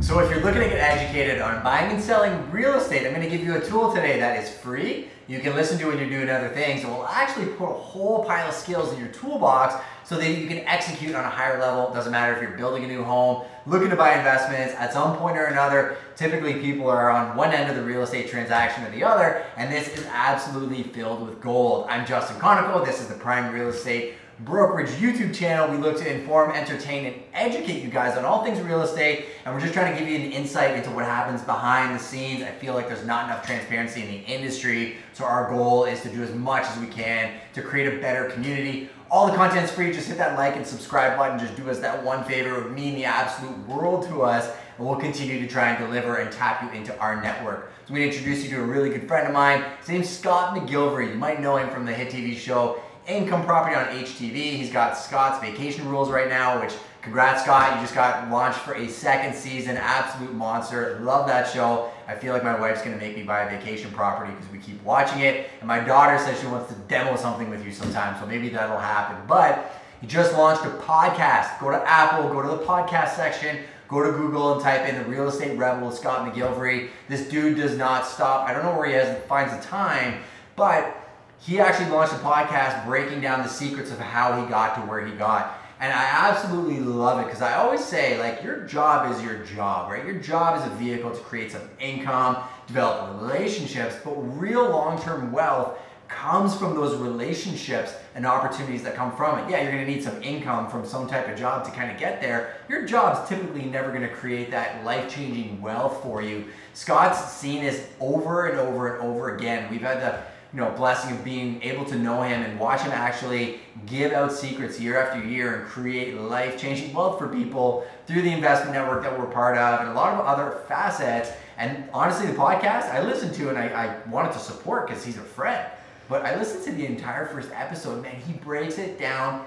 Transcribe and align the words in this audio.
So 0.00 0.18
if 0.20 0.30
you're 0.30 0.40
looking 0.40 0.62
to 0.62 0.68
get 0.68 0.78
educated 0.78 1.42
on 1.42 1.62
buying 1.62 1.92
and 1.92 2.02
selling 2.02 2.50
real 2.50 2.72
estate, 2.72 3.06
I'm 3.06 3.12
going 3.12 3.20
to 3.22 3.28
give 3.28 3.44
you 3.46 3.56
a 3.56 3.60
tool 3.60 3.92
today 3.92 4.18
that 4.18 4.42
is 4.42 4.48
free. 4.48 5.08
You 5.28 5.40
can 5.40 5.54
listen 5.54 5.78
to 5.78 5.88
when 5.88 5.98
you're 5.98 6.08
doing 6.08 6.30
other 6.30 6.48
things. 6.48 6.82
It 6.82 6.86
will 6.86 7.06
actually 7.06 7.46
put 7.46 7.68
a 7.68 7.74
whole 7.74 8.24
pile 8.24 8.48
of 8.48 8.54
skills 8.54 8.94
in 8.94 8.98
your 8.98 9.10
toolbox 9.10 9.74
so 10.04 10.16
that 10.16 10.30
you 10.30 10.48
can 10.48 10.60
execute 10.60 11.14
on 11.14 11.22
a 11.22 11.28
higher 11.28 11.60
level. 11.60 11.92
Doesn't 11.92 12.10
matter 12.10 12.34
if 12.34 12.40
you're 12.40 12.56
building 12.56 12.82
a 12.84 12.86
new 12.86 13.04
home, 13.04 13.44
looking 13.66 13.90
to 13.90 13.96
buy 13.96 14.16
investments 14.16 14.74
at 14.78 14.94
some 14.94 15.18
point 15.18 15.36
or 15.36 15.44
another. 15.44 15.98
Typically, 16.16 16.54
people 16.54 16.88
are 16.88 17.10
on 17.10 17.36
one 17.36 17.52
end 17.52 17.68
of 17.68 17.76
the 17.76 17.82
real 17.82 18.02
estate 18.02 18.30
transaction 18.30 18.82
or 18.84 18.90
the 18.92 19.04
other, 19.04 19.44
and 19.58 19.70
this 19.70 19.86
is 19.88 20.06
absolutely 20.06 20.82
filled 20.82 21.28
with 21.28 21.42
gold. 21.42 21.86
I'm 21.90 22.06
Justin 22.06 22.36
Conoco. 22.40 22.84
This 22.86 23.02
is 23.02 23.08
the 23.08 23.16
Prime 23.16 23.52
Real 23.52 23.68
Estate 23.68 24.14
brokerage 24.44 24.90
YouTube 24.90 25.34
channel. 25.34 25.70
We 25.70 25.76
look 25.76 25.98
to 25.98 26.12
inform, 26.12 26.52
entertain, 26.52 27.06
and 27.06 27.16
educate 27.34 27.82
you 27.82 27.90
guys 27.90 28.16
on 28.16 28.24
all 28.24 28.42
things 28.44 28.60
real 28.60 28.82
estate. 28.82 29.26
And 29.44 29.54
we're 29.54 29.60
just 29.60 29.74
trying 29.74 29.92
to 29.92 29.98
give 29.98 30.08
you 30.08 30.16
an 30.16 30.32
insight 30.32 30.76
into 30.76 30.90
what 30.90 31.04
happens 31.04 31.42
behind 31.42 31.94
the 31.94 32.02
scenes. 32.02 32.42
I 32.42 32.50
feel 32.50 32.74
like 32.74 32.88
there's 32.88 33.04
not 33.04 33.26
enough 33.26 33.44
transparency 33.44 34.02
in 34.02 34.08
the 34.08 34.18
industry. 34.20 34.96
So 35.12 35.24
our 35.24 35.50
goal 35.50 35.84
is 35.84 36.00
to 36.02 36.10
do 36.10 36.22
as 36.22 36.34
much 36.34 36.64
as 36.64 36.78
we 36.78 36.86
can 36.86 37.32
to 37.54 37.62
create 37.62 37.92
a 37.92 38.00
better 38.00 38.30
community. 38.30 38.88
All 39.10 39.26
the 39.26 39.36
content's 39.36 39.72
free. 39.72 39.92
Just 39.92 40.08
hit 40.08 40.18
that 40.18 40.38
like 40.38 40.56
and 40.56 40.66
subscribe 40.66 41.18
button. 41.18 41.38
Just 41.38 41.56
do 41.56 41.68
us 41.68 41.80
that 41.80 42.02
one 42.02 42.24
favor. 42.24 42.56
It 42.56 42.64
would 42.64 42.72
mean 42.72 42.94
the 42.94 43.04
absolute 43.04 43.58
world 43.66 44.06
to 44.06 44.22
us. 44.22 44.50
And 44.78 44.86
we'll 44.86 45.00
continue 45.00 45.40
to 45.40 45.46
try 45.46 45.70
and 45.70 45.84
deliver 45.84 46.16
and 46.16 46.32
tap 46.32 46.62
you 46.62 46.70
into 46.78 46.96
our 46.98 47.20
network. 47.20 47.72
So 47.86 47.94
we 47.94 48.04
introduce 48.04 48.44
you 48.44 48.50
to 48.50 48.62
a 48.62 48.64
really 48.64 48.88
good 48.88 49.06
friend 49.08 49.26
of 49.26 49.34
mine. 49.34 49.64
His 49.80 49.88
name's 49.88 50.08
Scott 50.08 50.54
McGillivray. 50.54 51.10
You 51.10 51.16
might 51.16 51.40
know 51.40 51.56
him 51.56 51.68
from 51.70 51.84
the 51.84 51.92
hit 51.92 52.12
TV 52.12 52.36
show 52.36 52.80
income 53.06 53.44
property 53.44 53.74
on 53.74 53.86
HTV. 53.86 54.34
He's 54.34 54.70
got 54.70 54.96
Scott's 54.96 55.40
Vacation 55.44 55.88
Rules 55.88 56.10
right 56.10 56.28
now, 56.28 56.60
which 56.60 56.74
congrats 57.02 57.42
Scott, 57.42 57.76
you 57.76 57.82
just 57.82 57.94
got 57.94 58.30
launched 58.30 58.58
for 58.58 58.74
a 58.74 58.88
second 58.88 59.34
season. 59.34 59.76
Absolute 59.76 60.34
monster. 60.34 60.98
Love 61.02 61.26
that 61.26 61.50
show. 61.50 61.90
I 62.06 62.14
feel 62.14 62.32
like 62.32 62.44
my 62.44 62.58
wife's 62.58 62.82
gonna 62.82 62.96
make 62.96 63.16
me 63.16 63.22
buy 63.22 63.42
a 63.42 63.50
vacation 63.50 63.90
property 63.92 64.32
because 64.32 64.50
we 64.52 64.58
keep 64.58 64.82
watching 64.84 65.20
it. 65.20 65.50
And 65.60 65.68
my 65.68 65.80
daughter 65.80 66.18
says 66.18 66.38
she 66.40 66.46
wants 66.46 66.72
to 66.72 66.78
demo 66.88 67.16
something 67.16 67.48
with 67.48 67.64
you 67.64 67.72
sometime, 67.72 68.20
so 68.20 68.26
maybe 68.26 68.48
that'll 68.48 68.78
happen. 68.78 69.16
But 69.26 69.72
he 70.00 70.06
just 70.06 70.34
launched 70.34 70.64
a 70.64 70.70
podcast. 70.70 71.58
Go 71.60 71.70
to 71.70 71.82
Apple, 71.88 72.28
go 72.30 72.42
to 72.42 72.48
the 72.48 72.64
podcast 72.64 73.16
section, 73.16 73.58
go 73.88 74.02
to 74.02 74.12
Google 74.12 74.54
and 74.54 74.62
type 74.62 74.88
in 74.88 74.96
the 74.96 75.04
real 75.04 75.28
estate 75.28 75.58
rebel 75.58 75.90
Scott 75.90 76.32
McGillivray. 76.32 76.88
This 77.08 77.28
dude 77.28 77.56
does 77.56 77.76
not 77.76 78.06
stop. 78.06 78.48
I 78.48 78.52
don't 78.54 78.64
know 78.64 78.76
where 78.76 78.86
he 78.86 78.94
has 78.94 79.22
finds 79.24 79.54
the 79.56 79.62
time, 79.62 80.20
but 80.56 80.99
he 81.40 81.58
actually 81.58 81.90
launched 81.90 82.12
a 82.12 82.16
podcast 82.16 82.84
breaking 82.84 83.20
down 83.20 83.42
the 83.42 83.48
secrets 83.48 83.90
of 83.90 83.98
how 83.98 84.40
he 84.40 84.48
got 84.48 84.74
to 84.74 84.80
where 84.82 85.04
he 85.04 85.12
got. 85.12 85.58
And 85.80 85.90
I 85.90 86.04
absolutely 86.28 86.78
love 86.80 87.20
it 87.20 87.24
because 87.24 87.40
I 87.40 87.54
always 87.54 87.82
say, 87.82 88.18
like, 88.18 88.44
your 88.44 88.60
job 88.66 89.10
is 89.10 89.22
your 89.24 89.38
job, 89.44 89.90
right? 89.90 90.04
Your 90.04 90.16
job 90.16 90.60
is 90.60 90.66
a 90.70 90.74
vehicle 90.76 91.10
to 91.10 91.20
create 91.20 91.52
some 91.52 91.62
income, 91.80 92.36
develop 92.66 93.18
relationships, 93.22 93.96
but 94.04 94.12
real 94.38 94.68
long 94.68 95.00
term 95.00 95.32
wealth 95.32 95.78
comes 96.10 96.54
from 96.54 96.74
those 96.74 96.96
relationships 96.96 97.94
and 98.14 98.26
opportunities 98.26 98.82
that 98.82 98.94
come 98.94 99.16
from 99.16 99.38
it. 99.38 99.50
Yeah, 99.50 99.62
you're 99.62 99.72
gonna 99.72 99.86
need 99.86 100.02
some 100.02 100.20
income 100.22 100.68
from 100.68 100.84
some 100.84 101.08
type 101.08 101.28
of 101.28 101.38
job 101.38 101.64
to 101.64 101.70
kind 101.70 101.90
of 101.90 101.96
get 101.98 102.20
there. 102.20 102.56
Your 102.68 102.84
job's 102.84 103.26
typically 103.28 103.64
never 103.64 103.90
gonna 103.92 104.08
create 104.08 104.50
that 104.50 104.84
life 104.84 105.08
changing 105.08 105.62
wealth 105.62 106.02
for 106.02 106.20
you. 106.20 106.46
Scott's 106.74 107.32
seen 107.32 107.62
this 107.62 107.86
over 108.00 108.48
and 108.48 108.58
over 108.58 108.96
and 108.96 109.08
over 109.08 109.36
again. 109.36 109.70
We've 109.70 109.80
had 109.80 110.00
the 110.02 110.20
you 110.52 110.58
know, 110.58 110.70
blessing 110.72 111.16
of 111.16 111.24
being 111.24 111.62
able 111.62 111.84
to 111.84 111.96
know 111.96 112.22
him 112.22 112.42
and 112.42 112.58
watch 112.58 112.80
him 112.80 112.90
actually 112.90 113.60
give 113.86 114.12
out 114.12 114.32
secrets 114.32 114.80
year 114.80 115.00
after 115.00 115.24
year 115.24 115.60
and 115.60 115.68
create 115.68 116.14
life-changing 116.16 116.92
wealth 116.92 117.18
for 117.18 117.28
people 117.28 117.86
through 118.06 118.22
the 118.22 118.32
investment 118.32 118.74
network 118.74 119.02
that 119.02 119.16
we're 119.16 119.26
part 119.26 119.56
of 119.56 119.80
and 119.80 119.90
a 119.90 119.92
lot 119.92 120.12
of 120.12 120.26
other 120.26 120.62
facets. 120.66 121.30
And 121.56 121.88
honestly, 121.92 122.26
the 122.26 122.32
podcast 122.32 122.90
I 122.90 123.02
listened 123.02 123.34
to 123.34 123.48
and 123.48 123.58
I, 123.58 123.68
I 123.68 124.08
wanted 124.08 124.32
to 124.32 124.38
support 124.40 124.88
because 124.88 125.04
he's 125.04 125.18
a 125.18 125.22
friend. 125.22 125.70
But 126.08 126.24
I 126.26 126.36
listened 126.36 126.64
to 126.64 126.72
the 126.72 126.86
entire 126.86 127.26
first 127.26 127.50
episode, 127.54 128.02
man, 128.02 128.16
he 128.16 128.32
breaks 128.32 128.78
it 128.78 128.98
down 128.98 129.46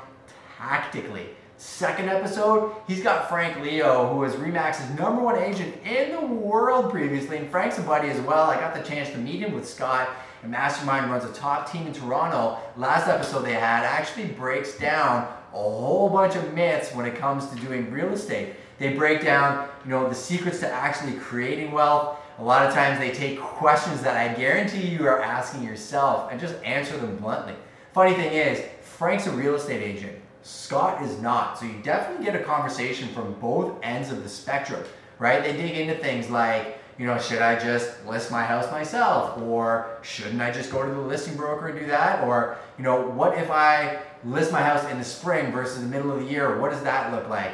tactically. 0.57 1.27
Second 1.63 2.09
episode, 2.09 2.75
he's 2.89 3.01
got 3.01 3.29
Frank 3.29 3.57
Leo, 3.61 4.13
who 4.13 4.25
is 4.25 4.33
Remax's 4.33 4.99
number 4.99 5.21
one 5.21 5.37
agent 5.37 5.73
in 5.85 6.11
the 6.11 6.25
world 6.25 6.91
previously, 6.91 7.37
and 7.37 7.49
Frank's 7.49 7.77
a 7.77 7.81
buddy 7.81 8.09
as 8.09 8.19
well. 8.19 8.49
I 8.49 8.55
got 8.55 8.75
the 8.75 8.83
chance 8.83 9.09
to 9.11 9.17
meet 9.17 9.39
him 9.39 9.53
with 9.53 9.67
Scott 9.67 10.09
and 10.41 10.51
Mastermind 10.51 11.09
runs 11.09 11.23
a 11.23 11.31
top 11.31 11.71
team 11.71 11.87
in 11.87 11.93
Toronto. 11.93 12.59
Last 12.75 13.07
episode 13.07 13.45
they 13.45 13.53
had 13.53 13.85
actually 13.85 14.25
breaks 14.25 14.77
down 14.77 15.25
a 15.53 15.57
whole 15.57 16.09
bunch 16.09 16.35
of 16.35 16.53
myths 16.53 16.93
when 16.93 17.05
it 17.05 17.15
comes 17.15 17.47
to 17.47 17.55
doing 17.55 17.89
real 17.89 18.09
estate. 18.09 18.55
They 18.77 18.97
break 18.97 19.21
down, 19.21 19.69
you 19.85 19.91
know, 19.91 20.09
the 20.09 20.15
secrets 20.15 20.59
to 20.59 20.69
actually 20.69 21.13
creating 21.13 21.71
wealth. 21.71 22.19
A 22.39 22.43
lot 22.43 22.67
of 22.67 22.73
times 22.73 22.99
they 22.99 23.11
take 23.11 23.39
questions 23.39 24.01
that 24.01 24.17
I 24.17 24.33
guarantee 24.37 24.85
you 24.85 25.07
are 25.07 25.21
asking 25.21 25.63
yourself 25.63 26.29
and 26.29 26.41
just 26.41 26.61
answer 26.65 26.97
them 26.97 27.15
bluntly. 27.15 27.55
Funny 27.93 28.15
thing 28.15 28.33
is, 28.33 28.61
Frank's 28.81 29.27
a 29.27 29.31
real 29.31 29.55
estate 29.55 29.81
agent. 29.81 30.19
Scott 30.43 31.01
is 31.01 31.19
not. 31.21 31.57
So 31.57 31.65
you 31.65 31.79
definitely 31.81 32.25
get 32.25 32.35
a 32.35 32.43
conversation 32.43 33.07
from 33.09 33.33
both 33.39 33.79
ends 33.81 34.11
of 34.11 34.21
the 34.21 34.29
spectrum, 34.29 34.83
right? 35.17 35.41
They 35.41 35.53
dig 35.53 35.77
into 35.77 35.95
things 35.95 36.29
like, 36.29 36.79
you 36.99 37.07
know, 37.07 37.17
should 37.17 37.41
I 37.41 37.57
just 37.57 38.05
list 38.05 38.29
my 38.29 38.43
house 38.43 38.69
myself? 38.69 39.41
Or 39.41 39.97
shouldn't 40.03 40.41
I 40.41 40.51
just 40.51 40.71
go 40.71 40.85
to 40.85 40.91
the 40.91 41.01
listing 41.01 41.35
broker 41.35 41.69
and 41.69 41.79
do 41.79 41.87
that? 41.87 42.23
Or, 42.25 42.57
you 42.77 42.83
know, 42.83 43.01
what 43.01 43.37
if 43.37 43.49
I 43.49 43.99
list 44.23 44.51
my 44.51 44.61
house 44.61 44.85
in 44.91 44.99
the 44.99 45.03
spring 45.03 45.51
versus 45.51 45.81
the 45.81 45.87
middle 45.87 46.11
of 46.11 46.19
the 46.19 46.25
year? 46.25 46.59
What 46.59 46.71
does 46.71 46.83
that 46.83 47.11
look 47.11 47.29
like? 47.29 47.53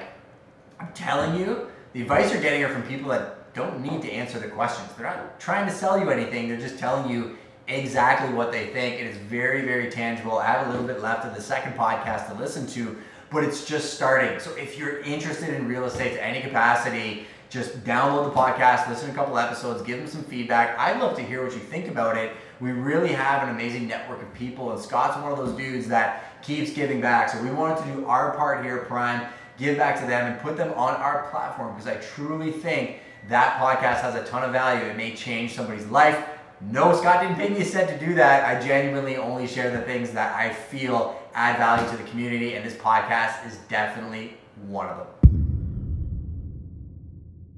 I'm 0.79 0.91
telling 0.93 1.39
you, 1.39 1.67
the 1.93 2.01
advice 2.01 2.31
you're 2.31 2.41
getting 2.41 2.63
are 2.63 2.69
from 2.69 2.83
people 2.83 3.09
that 3.09 3.53
don't 3.53 3.81
need 3.81 4.01
to 4.01 4.11
answer 4.11 4.39
the 4.39 4.47
questions. 4.47 4.89
They're 4.97 5.07
not 5.07 5.39
trying 5.39 5.65
to 5.67 5.71
sell 5.71 5.99
you 5.99 6.09
anything, 6.09 6.47
they're 6.47 6.57
just 6.57 6.79
telling 6.79 7.09
you 7.09 7.37
exactly 7.69 8.33
what 8.33 8.51
they 8.51 8.67
think. 8.67 8.99
And 8.99 9.07
It 9.07 9.11
is 9.11 9.17
very, 9.17 9.61
very 9.61 9.89
tangible. 9.89 10.37
I 10.37 10.45
have 10.45 10.67
a 10.67 10.71
little 10.71 10.85
bit 10.85 11.01
left 11.01 11.25
of 11.25 11.35
the 11.35 11.41
second 11.41 11.73
podcast 11.73 12.27
to 12.29 12.33
listen 12.33 12.67
to, 12.67 12.97
but 13.29 13.43
it's 13.43 13.65
just 13.65 13.93
starting. 13.93 14.39
So 14.39 14.53
if 14.55 14.77
you're 14.77 14.99
interested 14.99 15.53
in 15.53 15.67
real 15.67 15.85
estate 15.85 16.13
to 16.13 16.23
any 16.25 16.41
capacity, 16.41 17.27
just 17.49 17.83
download 17.83 18.25
the 18.25 18.39
podcast, 18.39 18.87
listen 18.89 19.07
to 19.07 19.11
a 19.11 19.15
couple 19.15 19.37
episodes, 19.37 19.81
give 19.81 19.97
them 19.97 20.07
some 20.07 20.23
feedback. 20.23 20.77
I'd 20.77 20.99
love 20.99 21.15
to 21.17 21.23
hear 21.23 21.43
what 21.43 21.53
you 21.53 21.59
think 21.59 21.87
about 21.87 22.15
it. 22.15 22.35
We 22.59 22.71
really 22.71 23.09
have 23.09 23.41
an 23.43 23.49
amazing 23.49 23.87
network 23.87 24.21
of 24.21 24.31
people, 24.33 24.71
and 24.71 24.79
Scott's 24.79 25.17
one 25.17 25.31
of 25.31 25.37
those 25.37 25.57
dudes 25.57 25.87
that 25.87 26.43
keeps 26.43 26.71
giving 26.71 27.01
back. 27.01 27.29
So 27.29 27.41
we 27.41 27.49
wanted 27.49 27.83
to 27.83 27.93
do 27.93 28.05
our 28.05 28.35
part 28.35 28.63
here 28.63 28.79
Prime, 28.79 29.27
give 29.57 29.77
back 29.77 29.99
to 29.99 30.05
them, 30.05 30.31
and 30.31 30.39
put 30.41 30.57
them 30.57 30.71
on 30.73 30.93
our 30.95 31.27
platform 31.31 31.73
because 31.73 31.87
I 31.87 31.95
truly 31.95 32.51
think 32.51 32.99
that 33.29 33.59
podcast 33.59 34.01
has 34.01 34.15
a 34.15 34.23
ton 34.25 34.43
of 34.43 34.51
value. 34.51 34.85
It 34.85 34.95
may 34.95 35.15
change 35.15 35.55
somebody's 35.55 35.87
life. 35.87 36.23
No, 36.61 36.93
Scott 36.93 37.21
didn't 37.21 37.37
pay 37.37 37.49
me 37.49 37.61
a 37.61 37.65
cent 37.65 37.89
to 37.89 38.05
do 38.05 38.15
that. 38.15 38.43
I 38.43 38.65
genuinely 38.65 39.15
only 39.15 39.47
share 39.47 39.71
the 39.71 39.81
things 39.81 40.11
that 40.11 40.35
I 40.35 40.53
feel 40.53 41.17
add 41.33 41.57
value 41.57 41.89
to 41.89 41.95
the 41.95 42.03
community, 42.09 42.55
and 42.55 42.65
this 42.65 42.75
podcast 42.75 43.47
is 43.47 43.57
definitely 43.69 44.37
one 44.67 44.87
of 44.87 44.97
them. 44.97 45.18